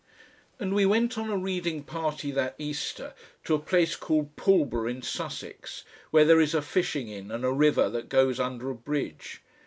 [0.59, 3.13] And we went on a reading party that Easter
[3.43, 7.51] to a place called Pulborough in Sussex, where there is a fishing inn and a
[7.51, 9.41] river that goes under a bridge.